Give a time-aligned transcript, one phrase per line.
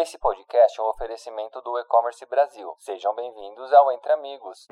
[0.00, 2.72] Esse podcast é um oferecimento do E-Commerce Brasil.
[2.78, 4.68] Sejam bem-vindos ao Entre Amigos.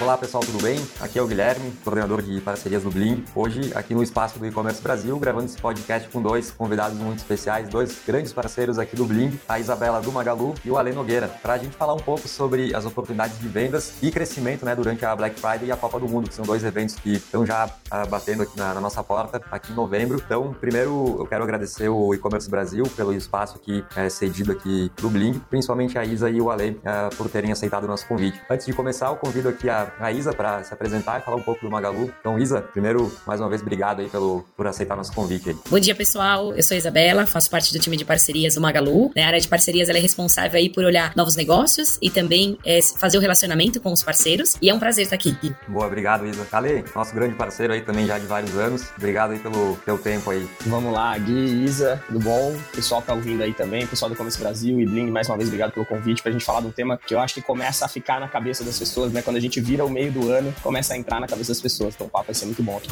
[0.00, 0.80] Olá pessoal, tudo bem?
[1.00, 3.24] Aqui é o Guilherme, coordenador de parcerias do Bling.
[3.36, 7.68] Hoje, aqui no espaço do e-commerce Brasil, gravando esse podcast com dois convidados muito especiais,
[7.68, 11.54] dois grandes parceiros aqui do Bling, a Isabela do Magalu e o Ale Nogueira, para
[11.54, 15.14] a gente falar um pouco sobre as oportunidades de vendas e crescimento né, durante a
[15.14, 18.08] Black Friday e a Copa do Mundo, que são dois eventos que estão já uh,
[18.08, 20.20] batendo aqui na, na, nossa porta, aqui em novembro.
[20.24, 25.08] Então, primeiro, eu quero agradecer o e-commerce Brasil pelo espaço aqui é, cedido aqui do
[25.08, 28.40] Bling, principalmente a Isa e o Ale uh, por terem aceitado o nosso convite.
[28.50, 31.42] Antes de começar, eu convido aqui a a Isa para se apresentar e falar um
[31.42, 32.12] pouco do Magalu.
[32.20, 35.56] Então, Isa, primeiro, mais uma vez, obrigado aí pelo, por aceitar nosso convite aí.
[35.68, 36.52] Bom dia, pessoal.
[36.54, 39.10] Eu sou a Isabela, faço parte do time de parcerias do Magalu.
[39.14, 42.80] Na área de parcerias, ela é responsável aí por olhar novos negócios e também é,
[42.98, 44.56] fazer o relacionamento com os parceiros.
[44.60, 45.36] E é um prazer estar aqui.
[45.68, 46.46] Boa, obrigado, Isa.
[46.52, 48.90] Ale, nosso grande parceiro aí também já de vários anos.
[48.96, 50.48] Obrigado aí pelo teu tempo aí.
[50.66, 52.54] Vamos lá, Gui, Isa, tudo bom?
[52.74, 55.48] Pessoal que tá ouvindo aí também, pessoal do Commerce Brasil e Bling, mais uma vez,
[55.48, 57.88] obrigado pelo convite pra gente falar de um tema que eu acho que começa a
[57.88, 59.22] ficar na cabeça das pessoas, né?
[59.22, 61.94] Quando a gente vira o meio do ano, começa a entrar na cabeça das pessoas.
[61.94, 62.90] Então o papo vai ser muito bom aqui.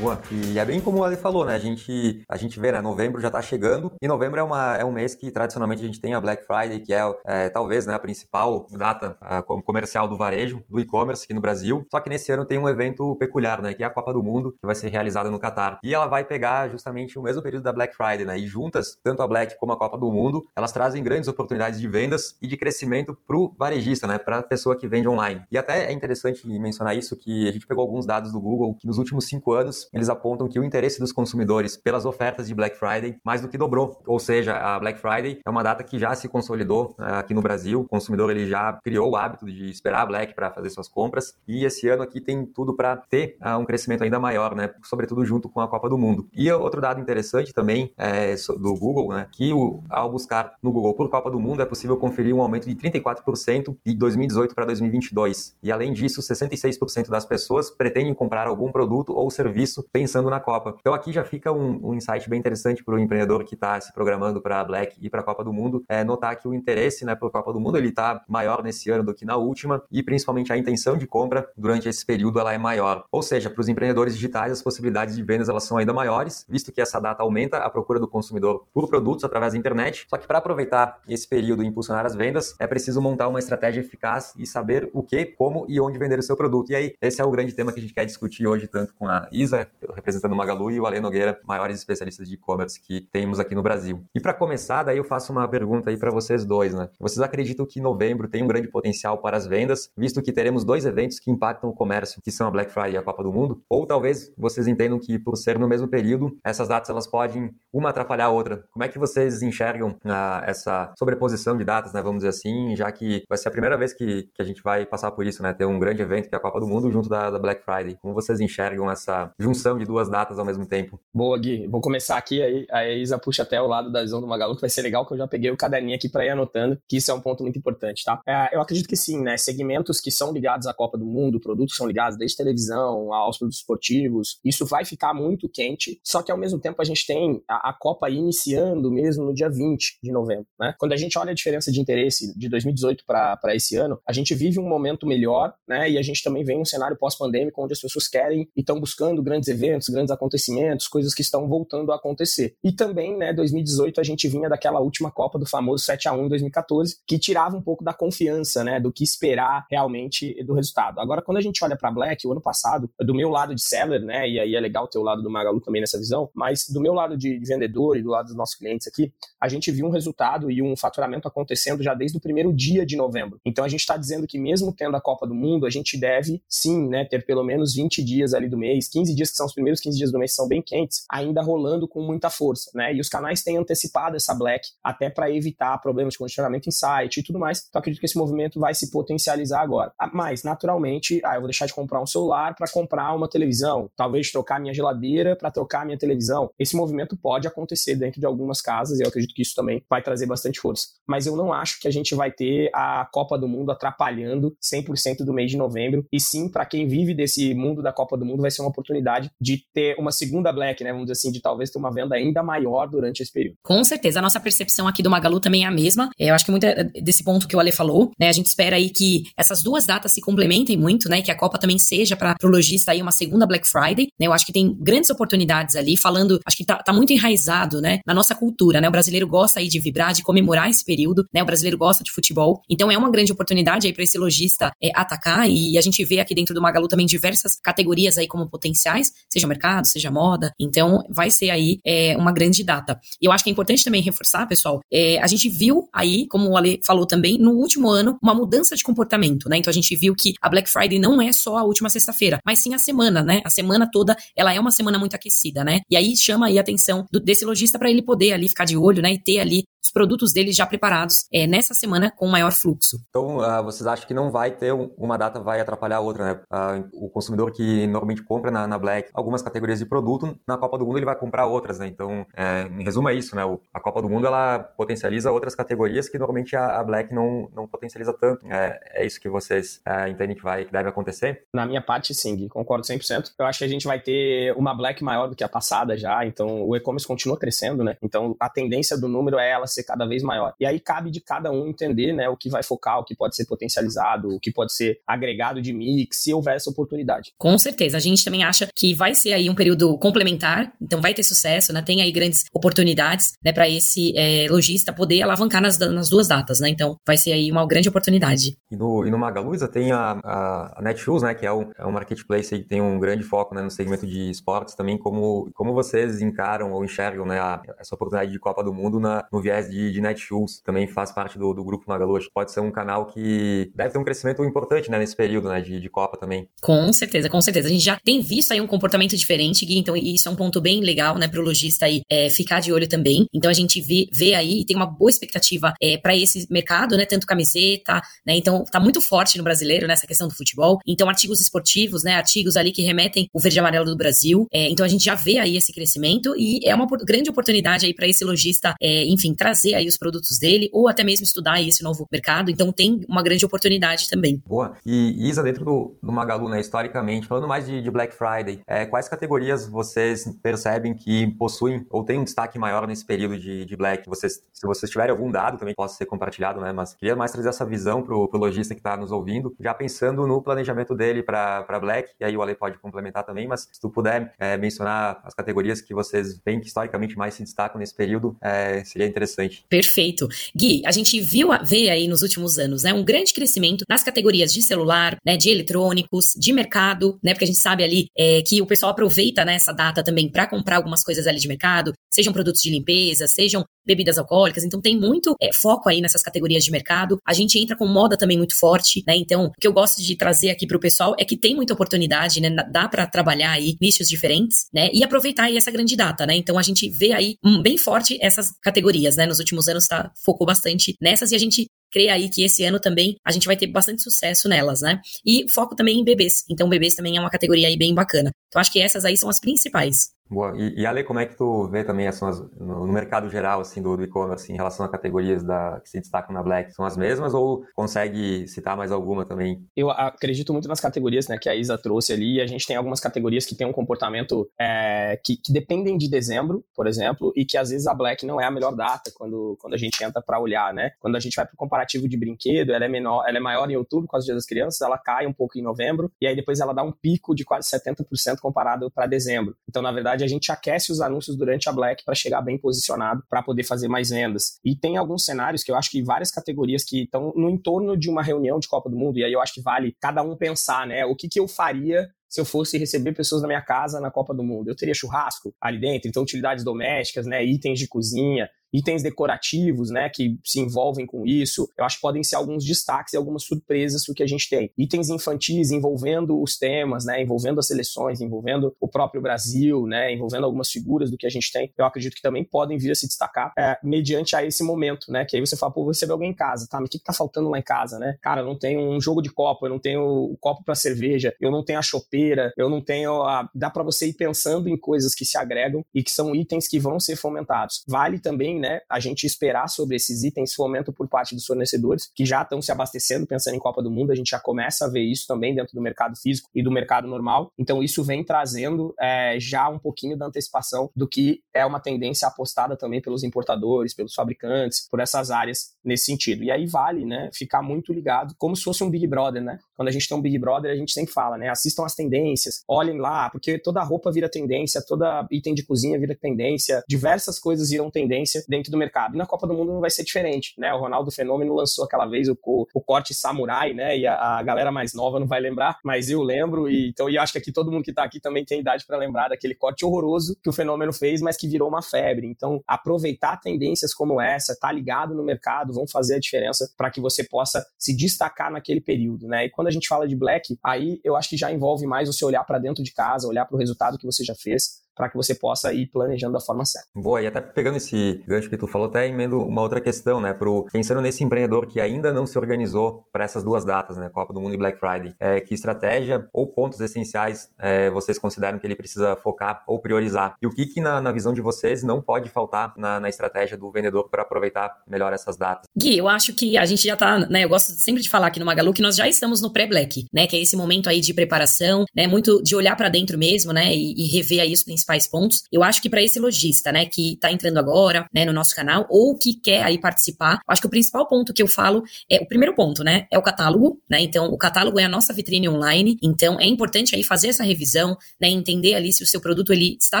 [0.30, 1.54] E é bem como o Ale falou, né?
[1.54, 2.80] A gente, a gente vê, né?
[2.80, 6.00] Novembro já tá chegando e novembro é, uma, é um mês que tradicionalmente a gente
[6.00, 10.16] tem a Black Friday, que é, é talvez né, a principal data a, comercial do
[10.16, 11.86] varejo, do e-commerce aqui no Brasil.
[11.90, 13.74] Só que nesse ano tem um evento peculiar, né?
[13.74, 15.78] Que é a Copa do Mundo, que vai ser realizada no Catar.
[15.82, 18.38] E ela vai pegar justamente o mesmo período da Black Friday, né?
[18.38, 21.88] E juntas, tanto a Black como a Copa do Mundo, elas trazem grandes oportunidades de
[21.88, 24.18] vendas e de crescimento pro varejista, né?
[24.18, 25.42] Pra pessoa que vende online.
[25.50, 28.86] E até é interessante mencionar isso, que a gente pegou alguns dados do Google que
[28.86, 32.76] nos últimos cinco anos eles apontam que o interesse dos consumidores pelas ofertas de Black
[32.76, 34.02] Friday mais do que dobrou.
[34.04, 37.40] Ou seja, a Black Friday é uma data que já se consolidou uh, aqui no
[37.40, 37.80] Brasil.
[37.82, 41.34] O consumidor ele já criou o hábito de esperar a Black para fazer suas compras
[41.46, 44.70] e esse ano aqui tem tudo para ter uh, um crescimento ainda maior, né?
[44.82, 46.26] Sobretudo junto com a Copa do Mundo.
[46.32, 49.28] E outro dado interessante também é do Google, né?
[49.30, 52.68] Que o, ao buscar no Google por Copa do Mundo é possível conferir um aumento
[52.68, 55.56] de 34% de 2018 para 2022.
[55.62, 60.76] E além disso, 66% das pessoas pretendem comprar algum produto ou serviço pensando na Copa.
[60.80, 63.92] Então aqui já fica um, um insight bem interessante para o empreendedor que está se
[63.92, 67.04] programando para a Black e para a Copa do Mundo, é notar que o interesse
[67.04, 70.02] né, por Copa do Mundo ele está maior nesse ano do que na última e
[70.02, 73.04] principalmente a intenção de compra durante esse período ela é maior.
[73.10, 76.72] Ou seja, para os empreendedores digitais as possibilidades de vendas elas são ainda maiores, visto
[76.72, 80.06] que essa data aumenta a procura do consumidor por produtos através da internet.
[80.08, 83.80] Só que para aproveitar esse período e impulsionar as vendas, é preciso montar uma estratégia
[83.80, 86.70] eficaz e saber o que, como e onde vender o seu produto.
[86.70, 89.06] E aí, esse é o grande tema que a gente quer discutir hoje, tanto com
[89.06, 93.38] a Isa, representando o Magalu, e o Ale Nogueira, maiores especialistas de e-commerce que temos
[93.38, 94.04] aqui no Brasil.
[94.14, 96.88] E para começar, daí eu faço uma pergunta aí para vocês dois, né?
[96.98, 100.84] Vocês acreditam que novembro tem um grande potencial para as vendas, visto que teremos dois
[100.84, 103.62] eventos que impactam o comércio, que são a Black Friday e a Copa do Mundo?
[103.68, 107.90] Ou talvez vocês entendam que por ser no mesmo período, essas datas elas podem uma
[107.90, 108.64] atrapalhar a outra.
[108.70, 112.02] Como é que vocês enxergam ah, essa sobreposição de datas, né?
[112.02, 114.86] Vamos dizer assim, já que vai ser a primeira vez que, que a gente vai
[114.86, 115.52] passar por isso, né?
[115.52, 117.96] Ter um grande evento que é a Copa do Mundo junto da, da Black Friday.
[118.00, 121.00] Como vocês enxergam essa junção de duas datas ao mesmo tempo.
[121.14, 121.66] Boa, Gui.
[121.68, 124.60] Vou começar aqui, aí a Isa puxa até o lado da visão do Magalu, que
[124.60, 127.10] vai ser legal, que eu já peguei o caderninho aqui para ir anotando, que isso
[127.10, 128.20] é um ponto muito importante, tá?
[128.26, 129.36] É, eu acredito que sim, né?
[129.36, 133.38] Segmentos que são ligados à Copa do Mundo, produtos que são ligados desde televisão aos
[133.38, 137.42] produtos esportivos, isso vai ficar muito quente, só que ao mesmo tempo a gente tem
[137.48, 140.74] a, a Copa iniciando mesmo no dia 20 de novembro, né?
[140.78, 144.34] Quando a gente olha a diferença de interesse de 2018 para esse ano, a gente
[144.34, 145.90] vive um momento melhor, né?
[145.90, 149.22] E a gente também vem um cenário pós-pandêmico onde as pessoas querem e estão buscando
[149.22, 152.56] grandes eventos, grandes acontecimentos, coisas que estão voltando a acontecer.
[152.62, 156.26] E também, né, 2018 a gente vinha daquela última Copa do famoso 7 a 1
[156.26, 161.00] em 2014, que tirava um pouco da confiança, né, do que esperar realmente do resultado.
[161.00, 164.00] Agora, quando a gente olha para Black, o ano passado, do meu lado de seller,
[164.00, 166.80] né, e aí é legal ter o lado do Magalu também nessa visão, mas do
[166.80, 169.90] meu lado de vendedor e do lado dos nossos clientes aqui, a gente viu um
[169.90, 173.40] resultado e um faturamento acontecendo já desde o primeiro dia de novembro.
[173.44, 176.42] Então a gente está dizendo que mesmo tendo a Copa do Mundo, a gente deve
[176.48, 179.54] sim, né, ter pelo menos 20 dias ali do mês, 15 dias que são os
[179.54, 182.94] primeiros 15 dias do mês são bem quentes, ainda rolando com muita força, né?
[182.94, 187.20] E os canais têm antecipado essa black até para evitar problemas de condicionamento em site
[187.20, 187.66] e tudo mais.
[187.68, 189.92] Então acredito que esse movimento vai se potencializar agora.
[189.98, 193.90] Ah, mas, naturalmente, ah, eu vou deixar de comprar um celular para comprar uma televisão,
[193.96, 196.50] talvez trocar minha geladeira para trocar minha televisão.
[196.58, 200.02] Esse movimento pode acontecer dentro de algumas casas e eu acredito que isso também vai
[200.02, 200.88] trazer bastante força.
[201.06, 205.24] Mas eu não acho que a gente vai ter a Copa do Mundo atrapalhando 100%
[205.24, 206.06] do mês de novembro.
[206.10, 209.02] E sim, para quem vive desse mundo da Copa do Mundo, vai ser uma oportunidade
[209.02, 210.92] oportunidade de ter uma segunda Black, né?
[210.92, 213.56] Vamos dizer assim, de talvez ter uma venda ainda maior durante esse período.
[213.62, 214.18] Com certeza.
[214.18, 216.10] A nossa percepção aqui do Magalu também é a mesma.
[216.18, 216.66] É, eu acho que muito
[217.02, 218.28] desse ponto que o Ale falou, né?
[218.28, 221.22] A gente espera aí que essas duas datas se complementem muito, né?
[221.22, 224.26] Que a Copa também seja para o lojista aí uma segunda Black Friday, né?
[224.26, 228.00] Eu acho que tem grandes oportunidades ali, falando, acho que tá, tá muito enraizado, né?
[228.06, 228.88] Na nossa cultura, né?
[228.88, 231.42] O brasileiro gosta aí de vibrar, de comemorar esse período, né?
[231.42, 232.62] O brasileiro gosta de futebol.
[232.68, 236.20] Então é uma grande oportunidade aí para esse lojista é, atacar e a gente vê
[236.20, 240.52] aqui dentro do Magalu também diversas categorias aí como potenciais, seja mercado, seja moda.
[240.60, 243.00] Então vai ser aí é, uma grande data.
[243.20, 246.50] E eu acho que é importante também reforçar, pessoal, é, a gente viu aí, como
[246.50, 249.56] o Ale falou também, no último ano, uma mudança de comportamento, né?
[249.56, 252.60] Então a gente viu que a Black Friday não é só a última sexta-feira, mas
[252.60, 253.40] sim a semana, né?
[253.44, 255.80] A semana toda, ela é uma semana muito aquecida, né?
[255.90, 258.76] E aí chama aí a atenção do, desse lojista para ele poder ali ficar de
[258.76, 259.12] olho, né?
[259.12, 262.98] E ter ali os produtos dele já preparados é, nessa semana com maior fluxo.
[263.08, 266.24] Então, uh, vocês acham que não vai ter um, uma data vai atrapalhar a outra,
[266.24, 266.40] né?
[266.52, 270.78] Uh, o consumidor que normalmente compra na, na, Black algumas categorias de produto, na Copa
[270.78, 271.86] do Mundo ele vai comprar outras, né?
[271.86, 273.44] Então, é, em resumo é isso, né?
[273.44, 277.48] O, a Copa do Mundo ela potencializa outras categorias que normalmente a, a Black não,
[277.54, 278.46] não potencializa tanto.
[278.46, 281.44] É, é isso que vocês é, entendem que vai que deve acontecer?
[281.52, 283.32] Na minha parte, sim, concordo 100%.
[283.38, 286.24] Eu acho que a gente vai ter uma Black maior do que a passada já,
[286.26, 287.96] então o e-commerce continua crescendo, né?
[288.02, 290.54] Então a tendência do número é ela ser cada vez maior.
[290.58, 293.36] E aí cabe de cada um entender, né, o que vai focar, o que pode
[293.36, 297.32] ser potencializado, o que pode ser agregado de mix, se houver essa oportunidade.
[297.38, 297.96] Com certeza.
[297.96, 301.72] A gente também acha que vai ser aí um período complementar, então vai ter sucesso,
[301.72, 301.82] né?
[301.82, 306.60] Tem aí grandes oportunidades, né, para esse é, lojista poder alavancar nas, nas duas datas,
[306.60, 306.68] né?
[306.68, 308.56] Então vai ser aí uma grande oportunidade.
[308.70, 311.86] E no, e no Magalusa tem a, a, a Netshoes, né, que é um, é
[311.86, 315.72] um marketplace que tem um grande foco né, no segmento de esportes também, como, como
[315.72, 319.68] vocês encaram ou enxergam né, a, essa oportunidade de Copa do Mundo na, no viés
[319.68, 322.16] de, de Netshoes, também faz parte do, do grupo Magalu.
[322.16, 325.48] Acho que pode ser um canal que deve ter um crescimento importante né, nesse período
[325.48, 326.48] né, de, de Copa também.
[326.60, 327.68] Com certeza, com certeza.
[327.68, 330.60] A gente já tem visto aí um comportamento diferente, Gui, então isso é um ponto
[330.60, 333.26] bem legal né, para o lojista aí é, ficar de olho também.
[333.32, 336.96] Então a gente vê, vê aí e tem uma boa expectativa é, para esse mercado,
[336.96, 340.78] né, tanto camiseta, né, então tá muito forte no brasileiro nessa questão do futebol.
[340.86, 344.46] Então artigos esportivos, né, artigos ali que remetem o verde e amarelo do Brasil.
[344.52, 347.94] É, então a gente já vê aí esse crescimento e é uma grande oportunidade aí
[347.94, 351.68] para esse lojista, é, enfim, trazer aí os produtos dele ou até mesmo estudar aí
[351.68, 352.50] esse novo mercado.
[352.50, 354.42] Então tem uma grande oportunidade também.
[354.46, 354.76] Boa.
[354.84, 358.86] E Isa, dentro do, do Magalu, né, historicamente, falando mais de, de Black Friday, é,
[358.92, 363.74] quais categorias vocês percebem que possuem ou têm um destaque maior nesse período de, de
[363.74, 364.06] Black?
[364.06, 366.74] Vocês, se vocês tiverem algum dado, também possa ser compartilhado, né?
[366.74, 370.26] Mas queria mais trazer essa visão para o lojista que está nos ouvindo, já pensando
[370.26, 373.88] no planejamento dele para Black, e aí o Ale pode complementar também, mas se tu
[373.88, 378.36] puder é, mencionar as categorias que vocês veem que historicamente mais se destacam nesse período,
[378.42, 379.64] é, seria interessante.
[379.70, 380.28] Perfeito.
[380.54, 384.52] Gui, a gente viu, vê aí nos últimos anos, né, um grande crescimento nas categorias
[384.52, 388.60] de celular, né, de eletrônicos, de mercado, né, porque a gente sabe ali é, que
[388.60, 392.32] o pessoal aproveita né, essa data também para comprar algumas coisas ali de mercado, sejam
[392.32, 396.70] produtos de limpeza, sejam bebidas alcoólicas, então tem muito é, foco aí nessas categorias de
[396.70, 397.18] mercado.
[397.26, 399.14] A gente entra com moda também muito forte, né?
[399.16, 401.74] Então, o que eu gosto de trazer aqui para o pessoal é que tem muita
[401.74, 402.48] oportunidade, né?
[402.70, 404.88] Dá para trabalhar aí nichos diferentes, né?
[404.92, 406.34] E aproveitar aí essa grande data, né?
[406.36, 409.26] Então a gente vê aí um, bem forte essas categorias, né?
[409.26, 412.80] Nos últimos anos tá focou bastante nessas e a gente crê aí que esse ano
[412.80, 415.00] também a gente vai ter bastante sucesso nelas, né?
[415.24, 416.44] E foco também em bebês.
[416.50, 418.30] Então, bebês também é uma categoria aí bem bacana.
[418.48, 420.10] Então, acho que essas aí são as principais.
[420.30, 420.54] Boa.
[420.56, 423.82] E, e Ale, como é que tu vê também as, no, no mercado geral assim
[423.82, 426.72] do, do e-commerce em relação a categorias da, que se destacam na Black?
[426.72, 429.62] São as mesmas ou consegue citar mais alguma também?
[429.76, 432.40] Eu acredito muito nas categorias né, que a Isa trouxe ali.
[432.40, 436.64] A gente tem algumas categorias que têm um comportamento é, que, que, dependem de dezembro,
[436.74, 439.74] por exemplo, e que às vezes a Black não é a melhor data quando, quando
[439.74, 440.92] a gente entra para olhar, né?
[440.98, 443.70] Quando a gente vai para o comparativo de brinquedo, ela é menor, ela é maior
[443.70, 446.34] em outubro com as dias das crianças, ela cai um pouco em novembro e aí
[446.34, 449.54] depois ela dá um pico de quase 70% comparado para dezembro.
[449.68, 453.22] Então, na verdade, a gente aquece os anúncios durante a Black para chegar bem posicionado
[453.30, 454.58] para poder fazer mais vendas.
[454.64, 458.10] E tem alguns cenários que eu acho que várias categorias que estão no entorno de
[458.10, 460.86] uma reunião de Copa do Mundo, e aí eu acho que vale cada um pensar,
[460.86, 461.04] né?
[461.04, 464.34] O que, que eu faria se eu fosse receber pessoas na minha casa na Copa
[464.34, 464.68] do Mundo?
[464.68, 470.08] Eu teria churrasco ali dentro, então utilidades domésticas, né, itens de cozinha, itens decorativos, né,
[470.08, 471.68] que se envolvem com isso.
[471.76, 474.70] Eu acho que podem ser alguns destaques e algumas surpresas do que a gente tem.
[474.78, 480.44] Itens infantis envolvendo os temas, né, envolvendo as seleções, envolvendo o próprio Brasil, né, envolvendo
[480.44, 481.72] algumas figuras do que a gente tem.
[481.76, 485.24] Eu acredito que também podem vir a se destacar é, mediante a esse momento, né,
[485.24, 487.04] que aí você fala, pô, vou receber alguém em casa, tá, mas o que, que
[487.04, 488.16] tá faltando lá em casa, né?
[488.22, 491.34] Cara, eu não tenho um jogo de copo, eu não tenho o copo para cerveja,
[491.40, 493.48] eu não tenho a chopeira, eu não tenho a...
[493.54, 496.78] Dá para você ir pensando em coisas que se agregam e que são itens que
[496.78, 497.82] vão ser fomentados.
[497.86, 502.24] Vale também né, a gente esperar sobre esses itens fomento por parte dos fornecedores que
[502.24, 504.12] já estão se abastecendo pensando em Copa do Mundo.
[504.12, 507.08] A gente já começa a ver isso também dentro do mercado físico e do mercado
[507.08, 507.50] normal.
[507.58, 512.28] Então, isso vem trazendo é, já um pouquinho da antecipação do que é uma tendência
[512.28, 516.44] apostada também pelos importadores, pelos fabricantes, por essas áreas nesse sentido.
[516.44, 519.58] E aí vale, né, ficar muito ligado, como se fosse um Big Brother, né?
[519.76, 522.62] Quando a gente tem um Big Brother, a gente sempre fala, né, assistam as tendências,
[522.68, 527.70] olhem lá, porque toda roupa vira tendência, toda item de cozinha vira tendência, diversas coisas
[527.70, 529.14] viram tendência dentro do mercado.
[529.14, 530.72] E na Copa do Mundo não vai ser diferente, né?
[530.74, 533.96] O Ronaldo Fenômeno lançou aquela vez o, o corte samurai, né?
[533.96, 537.16] E a, a, galera mais nova não vai lembrar, mas eu lembro e então e
[537.16, 539.86] acho que aqui todo mundo que tá aqui também tem idade para lembrar daquele corte
[539.86, 542.26] horroroso que o Fenômeno fez, mas que virou uma febre.
[542.26, 547.00] Então, aproveitar tendências como essa, tá ligado no mercado, vão fazer a diferença para que
[547.00, 549.46] você possa se destacar naquele período, né?
[549.46, 552.22] E quando a gente fala de black, aí eu acho que já envolve mais você
[552.22, 555.16] olhar para dentro de casa, olhar para o resultado que você já fez, para que
[555.16, 556.88] você possa ir planejando da forma certa.
[556.94, 560.32] Boa, e até pegando esse gancho que tu falou, até emendo uma outra questão, né?
[560.32, 564.08] Pro, pensando nesse empreendedor que ainda não se organizou para essas duas datas, né?
[564.08, 568.58] Copa do Mundo e Black Friday, é, que estratégia ou pontos essenciais é, vocês consideram
[568.58, 570.34] que ele precisa focar ou priorizar?
[570.40, 573.56] E o que, que na, na visão de vocês, não pode faltar na, na estratégia
[573.56, 575.66] do vendedor para aproveitar melhor essas datas?
[575.76, 577.44] Gui, eu acho que a gente já tá, né?
[577.44, 580.26] Eu gosto sempre de falar aqui no Magalu que nós já estamos no pré-Black, né?
[580.26, 582.06] Que é esse momento aí de preparação, né?
[582.06, 583.74] Muito de olhar para dentro mesmo, né?
[583.74, 585.42] E, e rever aí os principais pontos.
[585.50, 588.86] Eu acho que para esse lojista, né, que está entrando agora, né, no nosso canal
[588.90, 592.26] ou que quer aí participar, acho que o principal ponto que eu falo é o
[592.26, 594.00] primeiro ponto, né, é o catálogo, né?
[594.00, 597.96] Então, o catálogo é a nossa vitrine online, então é importante aí fazer essa revisão,
[598.20, 600.00] né, entender ali se o seu produto ele está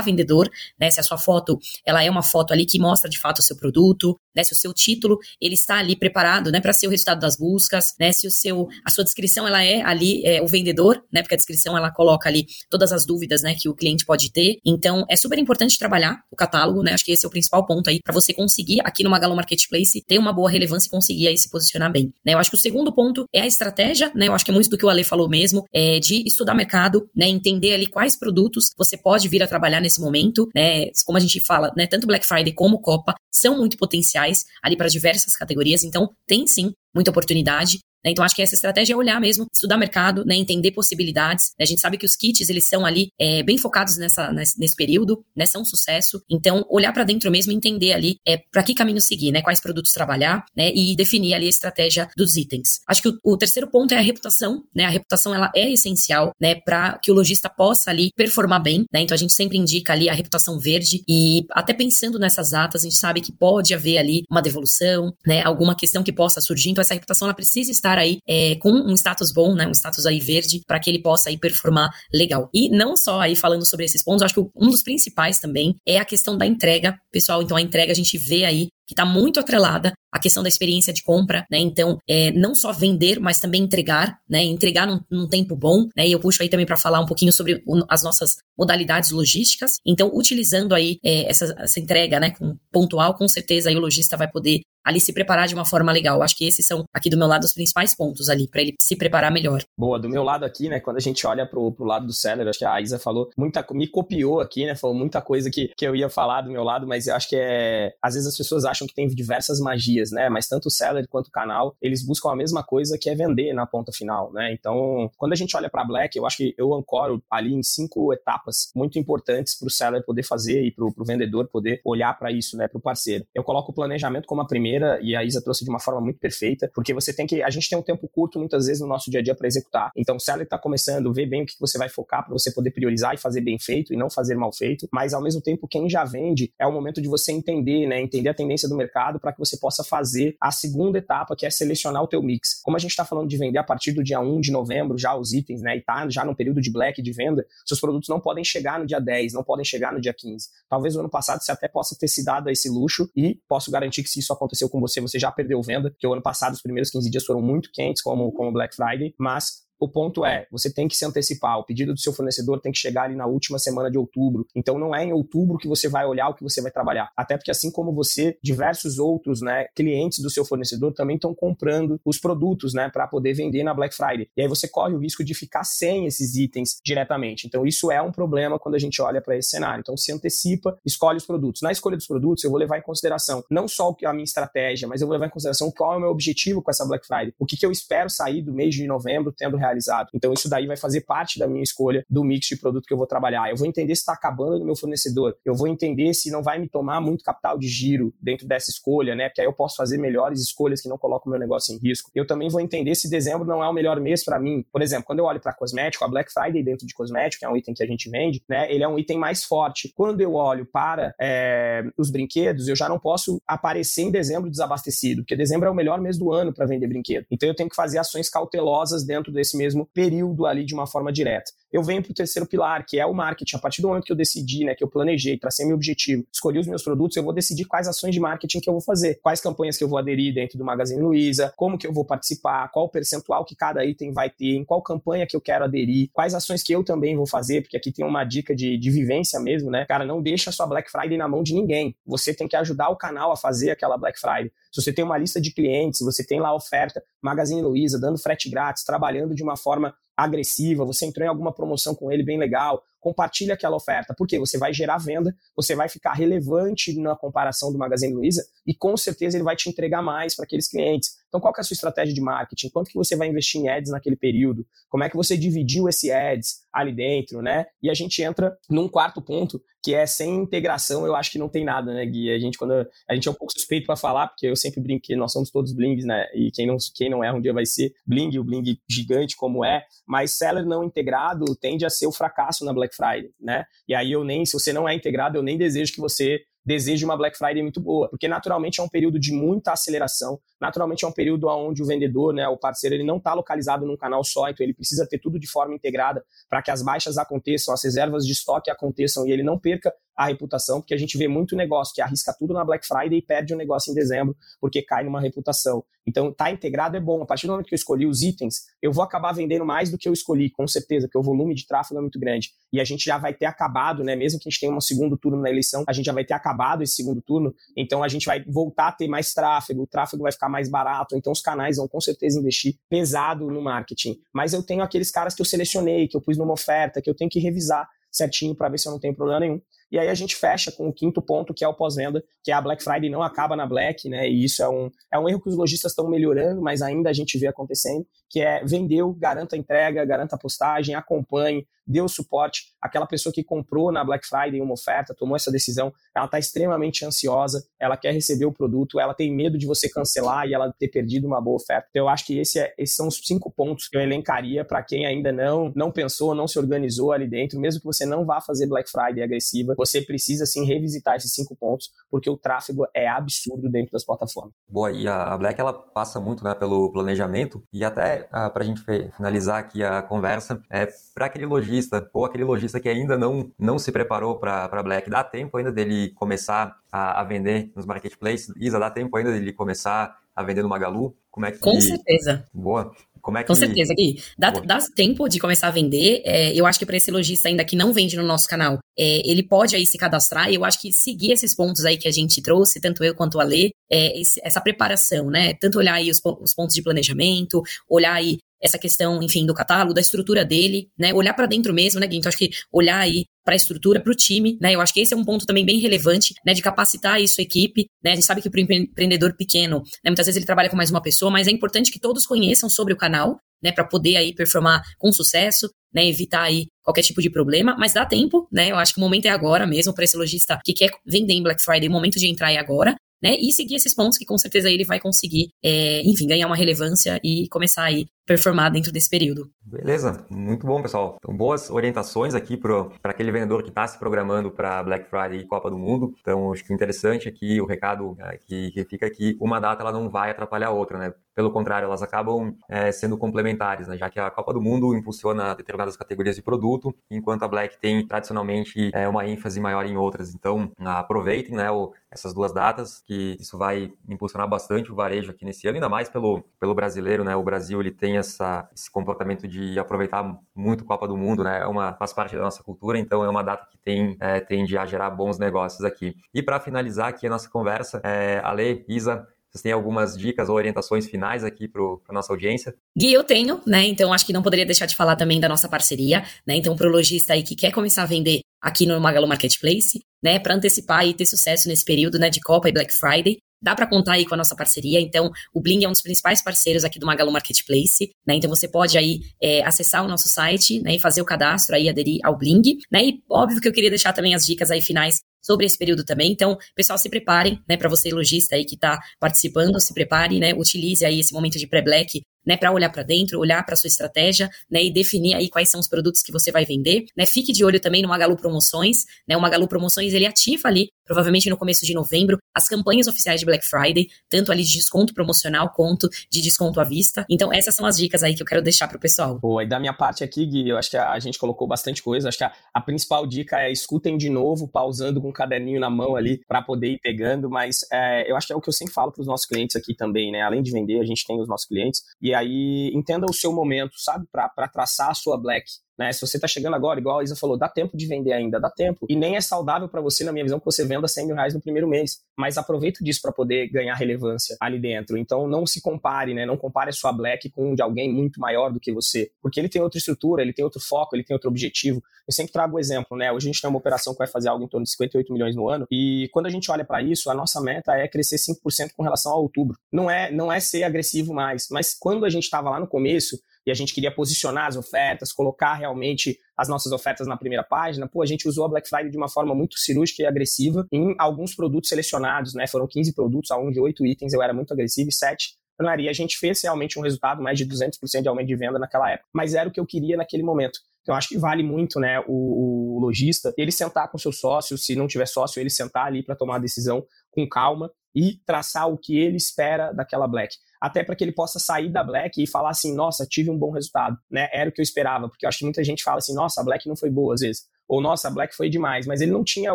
[0.00, 3.38] vendedor, né, se a sua foto, ela é uma foto ali que mostra de fato
[3.38, 6.86] o seu produto, né, se o seu título ele está ali preparado, né, para ser
[6.86, 10.42] o resultado das buscas, né, se o seu a sua descrição ela é ali é,
[10.42, 13.74] o vendedor, né, porque a descrição ela coloca ali todas as dúvidas, né, que o
[13.74, 14.58] cliente pode ter.
[14.72, 17.88] Então é super importante trabalhar o catálogo, né, acho que esse é o principal ponto
[17.90, 21.36] aí para você conseguir aqui no Magalu Marketplace ter uma boa relevância e conseguir aí
[21.36, 22.12] se posicionar bem.
[22.24, 24.54] Né, eu acho que o segundo ponto é a estratégia, né, eu acho que é
[24.54, 28.18] muito do que o Ale falou mesmo, é de estudar mercado, né, entender ali quais
[28.18, 32.06] produtos você pode vir a trabalhar nesse momento, né, como a gente fala, né, tanto
[32.06, 37.10] Black Friday como Copa são muito potenciais ali para diversas categorias, então tem sim muita
[37.10, 37.78] oportunidade.
[38.04, 38.10] Né?
[38.10, 40.34] Então, acho que essa estratégia é olhar mesmo, estudar mercado, né?
[40.34, 41.52] entender possibilidades.
[41.58, 41.64] Né?
[41.64, 44.76] A gente sabe que os kits, eles são ali é, bem focados nessa, nesse, nesse,
[44.76, 45.46] período, né?
[45.46, 46.22] são um sucesso.
[46.30, 49.42] Então, olhar para dentro mesmo, entender ali é, para que caminho seguir, né?
[49.42, 50.72] quais produtos trabalhar né?
[50.74, 52.80] e definir ali a estratégia dos itens.
[52.88, 54.64] Acho que o, o terceiro ponto é a reputação.
[54.74, 54.84] Né?
[54.84, 56.54] A reputação ela é essencial né?
[56.54, 58.84] para que o lojista possa ali performar bem.
[58.92, 59.02] Né?
[59.02, 62.84] Então, a gente sempre indica ali a reputação verde e até pensando nessas atas, a
[62.84, 65.42] gente sabe que pode haver ali uma devolução, né?
[65.42, 66.70] alguma questão que possa surgir.
[66.70, 70.06] Então, essa reputação ela precisa estar aí é, com um status bom, né, um status
[70.06, 72.48] aí verde, para que ele possa aí performar legal.
[72.52, 75.98] E não só aí falando sobre esses pontos, acho que um dos principais também é
[75.98, 77.42] a questão da entrega, pessoal.
[77.42, 80.92] Então a entrega a gente vê aí que está muito atrelada à questão da experiência
[80.92, 81.58] de compra, né?
[81.58, 84.42] Então, é, não só vender, mas também entregar, né?
[84.42, 86.06] Entregar num, num tempo bom, né?
[86.06, 89.72] E eu puxo aí também para falar um pouquinho sobre o, as nossas modalidades logísticas.
[89.86, 94.16] Então, utilizando aí é, essa, essa entrega, né, com pontual, com certeza aí o lojista
[94.16, 96.22] vai poder ali se preparar de uma forma legal.
[96.22, 98.96] Acho que esses são aqui do meu lado os principais pontos ali para ele se
[98.96, 99.62] preparar melhor.
[99.78, 102.46] Boa, do meu lado aqui, né, quando a gente olha pro, pro lado do seller,
[102.48, 105.86] acho que a Isa falou muita, me copiou aqui, né, falou muita coisa que, que
[105.86, 108.64] eu ia falar do meu lado, mas eu acho que é, às vezes as pessoas
[108.72, 112.30] acham que tem diversas magias, né, mas tanto o seller quanto o canal, eles buscam
[112.30, 115.70] a mesma coisa que é vender na ponta final, né, então quando a gente olha
[115.70, 119.70] para Black, eu acho que eu ancoro ali em cinco etapas muito importantes para o
[119.70, 123.24] seller poder fazer e para o vendedor poder olhar para isso, né, para o parceiro.
[123.34, 126.18] Eu coloco o planejamento como a primeira e a Isa trouxe de uma forma muito
[126.18, 127.42] perfeita, porque você tem que.
[127.42, 129.90] A gente tem um tempo curto muitas vezes no nosso dia a dia para executar.
[129.96, 132.70] Então, se ela está começando, vê bem o que você vai focar para você poder
[132.70, 135.88] priorizar e fazer bem feito e não fazer mal feito, mas ao mesmo tempo, quem
[135.88, 138.00] já vende, é o momento de você entender, né?
[138.00, 141.50] Entender a tendência do mercado para que você possa fazer a segunda etapa, que é
[141.50, 142.60] selecionar o teu mix.
[142.62, 145.14] Como a gente está falando de vender a partir do dia 1 de novembro, já
[145.14, 145.76] os itens, né?
[145.76, 148.86] E tá já no período de black de venda, seus produtos não podem chegar no
[148.86, 150.48] dia 10, não podem chegar no dia 15.
[150.68, 154.02] Talvez o ano passado você até possa ter se dado esse luxo e posso garantir
[154.02, 156.62] que se isso aconteceu com você, você já perdeu venda, porque o ano passado os
[156.62, 160.72] primeiros 15 dias foram muito quentes, como, como Black Friday, mas o ponto é, você
[160.72, 161.58] tem que se antecipar.
[161.58, 164.46] O pedido do seu fornecedor tem que chegar ali na última semana de outubro.
[164.54, 167.10] Então não é em outubro que você vai olhar o que você vai trabalhar.
[167.16, 172.00] Até porque assim como você, diversos outros, né, clientes do seu fornecedor também estão comprando
[172.04, 174.28] os produtos, né, para poder vender na Black Friday.
[174.36, 177.48] E aí você corre o risco de ficar sem esses itens diretamente.
[177.48, 179.80] Então isso é um problema quando a gente olha para esse cenário.
[179.80, 181.60] Então se antecipa, escolhe os produtos.
[181.60, 185.00] Na escolha dos produtos, eu vou levar em consideração não só a minha estratégia, mas
[185.00, 187.34] eu vou levar em consideração qual é o meu objetivo com essa Black Friday.
[187.36, 190.08] O que, que eu espero sair do mês de novembro tendo realizado realizado.
[190.14, 192.98] Então isso daí vai fazer parte da minha escolha do mix de produto que eu
[192.98, 193.50] vou trabalhar.
[193.50, 195.36] Eu vou entender se está acabando no meu fornecedor.
[195.44, 199.14] Eu vou entender se não vai me tomar muito capital de giro dentro dessa escolha,
[199.14, 199.28] né?
[199.28, 202.10] Porque aí eu posso fazer melhores escolhas que não colocam o meu negócio em risco.
[202.14, 204.64] Eu também vou entender se dezembro não é o melhor mês para mim.
[204.70, 207.48] Por exemplo, quando eu olho para cosmético, a Black Friday dentro de cosmético, que é
[207.48, 208.72] um item que a gente vende, né?
[208.72, 209.92] Ele é um item mais forte.
[209.94, 215.22] Quando eu olho para é, os brinquedos, eu já não posso aparecer em dezembro desabastecido,
[215.22, 217.26] porque dezembro é o melhor mês do ano para vender brinquedo.
[217.30, 221.12] Então eu tenho que fazer ações cautelosas dentro desse mesmo período ali de uma forma
[221.12, 221.52] direta.
[221.72, 223.56] Eu venho para o terceiro pilar, que é o marketing.
[223.56, 226.58] A partir do momento que eu decidi, né, que eu planejei, tracei meu objetivo, escolhi
[226.58, 229.40] os meus produtos, eu vou decidir quais ações de marketing que eu vou fazer, quais
[229.40, 232.84] campanhas que eu vou aderir dentro do Magazine Luiza, como que eu vou participar, qual
[232.84, 236.34] o percentual que cada item vai ter, em qual campanha que eu quero aderir, quais
[236.34, 239.70] ações que eu também vou fazer, porque aqui tem uma dica de, de vivência mesmo,
[239.70, 239.86] né?
[239.86, 241.96] Cara, não deixa a sua Black Friday na mão de ninguém.
[242.06, 244.52] Você tem que ajudar o canal a fazer aquela Black Friday.
[244.70, 248.50] Se você tem uma lista de clientes, você tem lá oferta Magazine Luiza, dando frete
[248.50, 252.82] grátis, trabalhando de uma forma agressiva, você entrou em alguma promoção com ele bem legal,
[253.00, 257.78] compartilha aquela oferta, porque você vai gerar venda, você vai ficar relevante na comparação do
[257.78, 261.21] Magazine Luiza e com certeza ele vai te entregar mais para aqueles clientes.
[261.32, 262.68] Então, qual é a sua estratégia de marketing?
[262.68, 264.66] Quanto que você vai investir em ads naquele período?
[264.90, 267.64] Como é que você dividiu esse ads ali dentro, né?
[267.82, 271.48] E a gente entra num quarto ponto, que é sem integração, eu acho que não
[271.48, 272.30] tem nada, né, Gui?
[272.30, 275.16] A gente, quando a gente é um pouco suspeito para falar, porque eu sempre brinquei,
[275.16, 276.26] nós somos todos blings, né?
[276.34, 279.64] E quem não, quem não é, um dia vai ser bling, o bling gigante como
[279.64, 283.64] é, mas seller não integrado tende a ser o fracasso na Black Friday, né?
[283.88, 287.04] E aí eu nem, se você não é integrado, eu nem desejo que você deseje
[287.04, 291.08] uma Black Friday muito boa, porque naturalmente é um período de muita aceleração, naturalmente é
[291.08, 294.48] um período onde o vendedor, né, o parceiro, ele não está localizado num canal só,
[294.48, 298.26] então ele precisa ter tudo de forma integrada para que as baixas aconteçam, as reservas
[298.26, 301.94] de estoque aconteçam e ele não perca a reputação, porque a gente vê muito negócio
[301.94, 305.20] que arrisca tudo na Black Friday e perde o negócio em dezembro porque cai numa
[305.20, 305.84] reputação.
[306.06, 307.22] Então, tá integrado é bom.
[307.22, 309.96] A partir do momento que eu escolhi os itens, eu vou acabar vendendo mais do
[309.96, 312.50] que eu escolhi, com certeza, porque o volume de tráfego é muito grande.
[312.72, 314.16] E a gente já vai ter acabado, né?
[314.16, 316.34] Mesmo que a gente tenha um segundo turno na eleição, a gente já vai ter
[316.34, 317.54] acabado esse segundo turno.
[317.76, 321.16] Então, a gente vai voltar a ter mais tráfego, o tráfego vai ficar mais barato.
[321.16, 324.16] Então, os canais vão com certeza investir pesado no marketing.
[324.34, 327.14] Mas eu tenho aqueles caras que eu selecionei, que eu pus numa oferta, que eu
[327.14, 329.60] tenho que revisar certinho para ver se eu não tenho problema nenhum.
[329.92, 332.54] E aí a gente fecha com o quinto ponto, que é o pós-venda, que é
[332.54, 334.26] a Black Friday não acaba na Black, né?
[334.26, 337.12] E isso é um, é um erro que os lojistas estão melhorando, mas ainda a
[337.12, 341.66] gente vê acontecendo, que é vendeu, garanta a entrega, garanta a postagem, acompanhe,
[342.02, 342.72] o suporte.
[342.80, 347.04] Aquela pessoa que comprou na Black Friday uma oferta, tomou essa decisão, ela está extremamente
[347.04, 350.88] ansiosa, ela quer receber o produto, ela tem medo de você cancelar e ela ter
[350.88, 351.86] perdido uma boa oferta.
[351.90, 354.82] Então, eu acho que esse é, esses são os cinco pontos que eu elencaria para
[354.82, 358.40] quem ainda não, não pensou, não se organizou ali dentro, mesmo que você não vá
[358.40, 363.08] fazer Black Friday agressiva, você precisa sim revisitar esses cinco pontos, porque o tráfego é
[363.08, 364.52] absurdo dentro das plataformas.
[364.68, 368.66] Boa, e a Black ela passa muito né, pelo planejamento, e até ah, para a
[368.66, 368.82] gente
[369.16, 371.71] finalizar aqui a conversa, é para aquele lojista
[372.12, 376.10] ou aquele lojista que ainda não, não se preparou para Black, dá tempo ainda dele
[376.14, 378.52] começar a, a vender nos marketplaces?
[378.56, 381.14] Isa, dá tempo ainda dele começar a vender no Magalu?
[381.30, 381.58] Como é que...
[381.58, 382.44] Com certeza.
[382.52, 382.92] Boa.
[383.20, 383.46] Como é que...
[383.46, 384.20] Com certeza, Gui.
[384.36, 386.22] Dá, dá tempo de começar a vender.
[386.24, 389.30] É, eu acho que para esse lojista ainda que não vende no nosso canal, é,
[389.30, 390.50] ele pode aí se cadastrar.
[390.50, 393.40] E eu acho que seguir esses pontos aí que a gente trouxe, tanto eu quanto
[393.40, 395.54] a Lê, é, esse, essa preparação, né?
[395.54, 399.92] Tanto olhar aí os, os pontos de planejamento, olhar aí essa questão, enfim, do catálogo,
[399.92, 401.12] da estrutura dele, né?
[401.12, 402.18] Olhar para dentro mesmo, né, Gui?
[402.18, 404.74] Então, acho que olhar aí para a estrutura, para o time, né?
[404.74, 406.54] Eu acho que esse é um ponto também bem relevante, né?
[406.54, 408.12] De capacitar isso a equipe, né?
[408.12, 410.90] A gente sabe que para o empreendedor pequeno, né, muitas vezes ele trabalha com mais
[410.90, 413.72] uma pessoa, mas é importante que todos conheçam sobre o canal, né?
[413.72, 416.06] Para poder aí performar com sucesso, né?
[416.06, 418.70] Evitar aí qualquer tipo de problema, mas dá tempo, né?
[418.70, 421.42] Eu acho que o momento é agora mesmo para esse lojista que quer vender em
[421.42, 423.36] Black Friday, o momento de entrar é agora, né?
[423.40, 427.20] E seguir esses pontos que com certeza ele vai conseguir, é, enfim, ganhar uma relevância
[427.22, 429.50] e começar aí performar dentro desse período.
[429.64, 431.16] Beleza, muito bom, pessoal.
[431.18, 435.46] Então, boas orientações aqui para aquele vendedor que está se programando para Black Friday e
[435.46, 436.14] Copa do Mundo.
[436.20, 439.82] Então, acho que o interessante aqui, o recado é, que, que, fica aqui, uma data
[439.82, 441.14] ela não vai atrapalhar a outra, né?
[441.34, 443.96] Pelo contrário, elas acabam é, sendo complementares, né?
[443.96, 448.06] Já que a Copa do Mundo impulsiona determinadas categorias de produto, enquanto a Black tem
[448.06, 450.34] tradicionalmente é, uma ênfase maior em outras.
[450.34, 451.70] Então, aproveitem, né?
[451.70, 455.88] O, essas duas datas, que isso vai impulsionar bastante o varejo aqui nesse ano, ainda
[455.88, 457.34] mais pelo, pelo brasileiro, né?
[457.34, 461.60] O Brasil ele tem essa, esse comportamento de aproveitar muito Copa do Mundo, né?
[461.60, 464.76] É uma, faz parte da nossa cultura, então é uma data que tem, é, tende
[464.76, 466.14] a gerar bons negócios aqui.
[466.34, 470.56] E para finalizar aqui a nossa conversa, é, Ale, Isa, vocês têm algumas dicas ou
[470.56, 472.74] orientações finais aqui para a nossa audiência?
[472.96, 473.84] Gui, eu tenho, né?
[473.84, 476.56] Então acho que não poderia deixar de falar também da nossa parceria, né?
[476.56, 480.38] Então, para o lojista aí que quer começar a vender aqui no Magalu Marketplace, né?
[480.38, 483.86] Para antecipar e ter sucesso nesse período né, de Copa e Black Friday, dá para
[483.86, 485.00] contar aí com a nossa parceria.
[485.00, 488.34] Então, o Bling é um dos principais parceiros aqui do Magalu Marketplace, né?
[488.34, 491.88] Então, você pode aí é, acessar o nosso site, né, e fazer o cadastro aí,
[491.88, 493.04] aderir ao Bling, né?
[493.04, 496.30] E óbvio que eu queria deixar também as dicas aí finais sobre esse período também.
[496.32, 500.54] Então, pessoal, se preparem, né, para você lojista aí que está participando, se prepare, né,
[500.54, 504.50] utilize aí esse momento de pré-black né, para olhar para dentro, olhar para sua estratégia,
[504.70, 507.26] né, e definir aí quais são os produtos que você vai vender, né?
[507.26, 509.36] Fique de olho também no Magalu Promoções, né?
[509.36, 513.46] O Magalu Promoções ele ativa ali, provavelmente no começo de novembro, as campanhas oficiais de
[513.46, 517.24] Black Friday, tanto ali de desconto promocional quanto de desconto à vista.
[517.28, 519.38] Então, essas são as dicas aí que eu quero deixar pro pessoal.
[519.38, 522.28] Boa, e da minha parte aqui, Gui, eu acho que a, gente colocou bastante coisa.
[522.28, 525.90] Acho que a, a, principal dica é escutem de novo, pausando com o caderninho na
[525.90, 528.72] mão ali para poder ir pegando, mas é, eu acho que é o que eu
[528.72, 530.42] sempre falo para os nossos clientes aqui também, né?
[530.42, 533.94] Além de vender, a gente tem os nossos clientes, e aí entenda o seu momento,
[533.98, 534.26] sabe?
[534.30, 535.64] Para traçar a sua black.
[536.02, 536.12] Né?
[536.12, 538.68] Se você está chegando agora, igual a Isa falou, dá tempo de vender ainda, dá
[538.68, 539.06] tempo.
[539.08, 541.54] E nem é saudável para você, na minha visão, que você venda 100 mil reais
[541.54, 542.18] no primeiro mês.
[542.36, 545.16] Mas aproveita disso para poder ganhar relevância ali dentro.
[545.16, 546.44] Então não se compare, né?
[546.44, 549.30] Não compare a sua black com de alguém muito maior do que você.
[549.40, 552.02] Porque ele tem outra estrutura, ele tem outro foco, ele tem outro objetivo.
[552.26, 553.30] Eu sempre trago o exemplo, né?
[553.30, 555.54] Hoje a gente tem uma operação que vai fazer algo em torno de 58 milhões
[555.54, 555.86] no ano.
[555.88, 559.32] E quando a gente olha para isso, a nossa meta é crescer 5% com relação
[559.32, 559.78] a outubro.
[559.92, 561.68] Não é, não é ser agressivo mais.
[561.70, 565.32] Mas quando a gente estava lá no começo, e a gente queria posicionar as ofertas,
[565.32, 569.10] colocar realmente as nossas ofertas na primeira página, pô, a gente usou a Black Friday
[569.10, 572.66] de uma forma muito cirúrgica e agressiva em alguns produtos selecionados, né?
[572.66, 575.54] Foram 15 produtos, aonde 8 itens eu era muito agressivo e 7
[575.98, 579.10] e a gente fez realmente um resultado mais de 200% de aumento de venda naquela
[579.10, 579.28] época.
[579.32, 580.78] Mas era o que eu queria naquele momento.
[581.02, 584.94] Então, acho que vale muito, né, o, o lojista, ele sentar com seu sócio, se
[584.94, 588.98] não tiver sócio, ele sentar ali para tomar a decisão com calma e traçar o
[588.98, 592.70] que ele espera daquela Black até para que ele possa sair da Black e falar
[592.70, 594.48] assim, nossa, tive um bom resultado, né?
[594.52, 596.64] Era o que eu esperava, porque eu acho que muita gente fala assim, nossa, a
[596.64, 599.44] Black não foi boa às vezes, ou nossa, a Black foi demais, mas ele não
[599.44, 599.74] tinha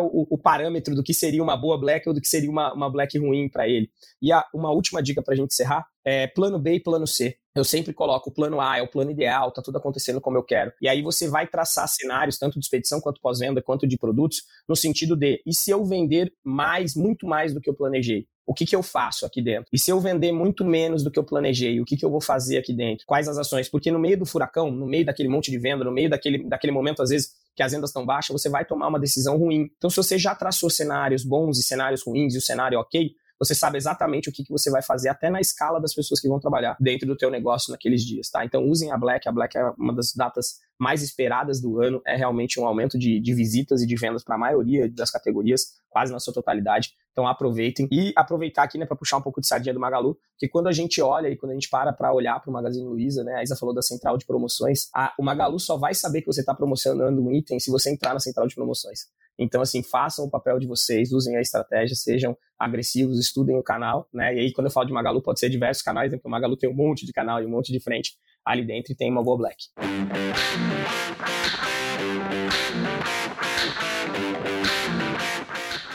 [0.00, 2.90] o, o parâmetro do que seria uma boa Black ou do que seria uma, uma
[2.90, 3.90] Black ruim para ele.
[4.20, 7.36] E a, uma última dica para a gente encerrar é plano B e plano C.
[7.54, 10.42] Eu sempre coloco o plano A, é o plano ideal, tá tudo acontecendo como eu
[10.42, 10.72] quero.
[10.80, 14.76] E aí você vai traçar cenários, tanto de expedição quanto pós-venda, quanto de produtos, no
[14.76, 18.26] sentido de, e se eu vender mais, muito mais do que eu planejei?
[18.48, 19.68] o que, que eu faço aqui dentro?
[19.70, 22.20] E se eu vender muito menos do que eu planejei, o que, que eu vou
[22.20, 23.04] fazer aqui dentro?
[23.06, 23.68] Quais as ações?
[23.68, 26.72] Porque no meio do furacão, no meio daquele monte de venda, no meio daquele, daquele
[26.72, 29.68] momento, às vezes, que as vendas estão baixas, você vai tomar uma decisão ruim.
[29.76, 33.52] Então, se você já traçou cenários bons e cenários ruins e o cenário ok, você
[33.52, 36.38] sabe exatamente o que, que você vai fazer, até na escala das pessoas que vão
[36.38, 38.44] trabalhar dentro do teu negócio naqueles dias, tá?
[38.44, 42.14] Então usem a Black, a Black é uma das datas mais esperadas do ano, é
[42.16, 46.12] realmente um aumento de, de visitas e de vendas para a maioria das categorias, quase
[46.12, 46.94] na sua totalidade.
[47.12, 50.48] Então aproveitem e aproveitar aqui, né, para puxar um pouco de sardinha do Magalu, que
[50.48, 53.24] quando a gente olha e quando a gente para para olhar para o Magazine Luiza,
[53.24, 56.28] né, a Isa falou da central de promoções, a, o Magalu só vai saber que
[56.28, 59.00] você está promocionando um item se você entrar na central de promoções.
[59.38, 64.08] Então, assim, façam o papel de vocês, usem a estratégia, sejam agressivos, estudem o canal,
[64.12, 64.34] né?
[64.34, 66.18] E aí, quando eu falo de Magalu, pode ser diversos canais, né?
[66.18, 68.92] Porque o Magalu tem um monte de canal e um monte de frente ali dentro
[68.92, 69.56] e tem uma boa black.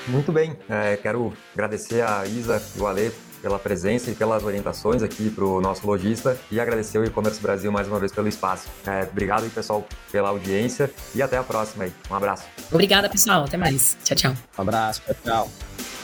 [0.08, 5.04] Muito bem, é, quero agradecer a Isa e o Ale pela presença e pelas orientações
[5.04, 8.70] aqui para o nosso lojista e agradecer o E-Commerce Brasil mais uma vez pelo espaço.
[8.88, 11.94] É, obrigado aí, pessoal, pela audiência e até a próxima aí.
[12.10, 12.46] Um abraço.
[12.72, 13.44] Obrigada, pessoal.
[13.44, 13.98] Até mais.
[14.04, 14.34] Tchau, tchau.
[14.58, 15.02] Um abraço.
[15.02, 16.03] Tchau, tchau.